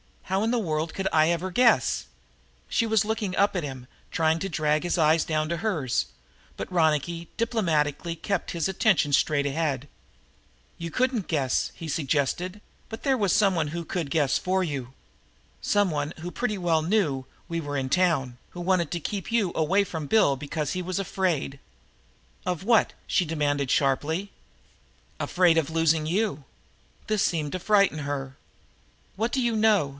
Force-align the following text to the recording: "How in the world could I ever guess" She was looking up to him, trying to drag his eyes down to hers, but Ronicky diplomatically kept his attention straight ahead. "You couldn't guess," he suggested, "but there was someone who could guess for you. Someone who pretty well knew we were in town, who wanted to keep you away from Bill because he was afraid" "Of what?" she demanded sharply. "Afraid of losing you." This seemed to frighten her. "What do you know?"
"How 0.23 0.43
in 0.43 0.51
the 0.51 0.57
world 0.59 0.93
could 0.93 1.09
I 1.11 1.29
ever 1.29 1.51
guess" 1.51 2.05
She 2.69 2.85
was 2.87 3.03
looking 3.03 3.35
up 3.35 3.51
to 3.53 3.59
him, 3.61 3.87
trying 4.11 4.39
to 4.39 4.49
drag 4.49 4.83
his 4.83 4.97
eyes 4.97 5.25
down 5.25 5.49
to 5.49 5.57
hers, 5.57 6.05
but 6.57 6.71
Ronicky 6.71 7.27
diplomatically 7.35 8.15
kept 8.15 8.51
his 8.51 8.67
attention 8.69 9.11
straight 9.11 9.45
ahead. 9.45 9.89
"You 10.77 10.89
couldn't 10.89 11.27
guess," 11.27 11.71
he 11.75 11.89
suggested, 11.89 12.61
"but 12.87 13.03
there 13.03 13.17
was 13.17 13.33
someone 13.33 13.67
who 13.67 13.83
could 13.83 14.09
guess 14.09 14.37
for 14.37 14.63
you. 14.63 14.93
Someone 15.61 16.13
who 16.21 16.31
pretty 16.31 16.57
well 16.57 16.81
knew 16.81 17.25
we 17.49 17.59
were 17.59 17.77
in 17.77 17.89
town, 17.89 18.37
who 18.51 18.61
wanted 18.61 18.89
to 18.91 19.01
keep 19.01 19.31
you 19.33 19.51
away 19.53 19.83
from 19.83 20.07
Bill 20.07 20.35
because 20.37 20.71
he 20.71 20.81
was 20.81 20.97
afraid" 20.97 21.59
"Of 22.45 22.63
what?" 22.63 22.93
she 23.05 23.25
demanded 23.25 23.69
sharply. 23.69 24.31
"Afraid 25.19 25.57
of 25.57 25.69
losing 25.69 26.05
you." 26.07 26.45
This 27.07 27.21
seemed 27.21 27.51
to 27.51 27.59
frighten 27.59 27.99
her. 27.99 28.37
"What 29.17 29.33
do 29.33 29.41
you 29.41 29.57
know?" 29.57 29.89